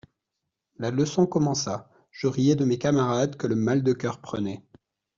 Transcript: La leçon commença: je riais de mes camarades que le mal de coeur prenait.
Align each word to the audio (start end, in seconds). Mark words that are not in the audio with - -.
La 0.79 0.89
leçon 0.89 1.27
commença: 1.27 1.87
je 2.09 2.25
riais 2.25 2.55
de 2.55 2.65
mes 2.65 2.79
camarades 2.79 3.35
que 3.35 3.45
le 3.45 3.55
mal 3.55 3.83
de 3.83 3.93
coeur 3.93 4.19
prenait. 4.19 4.63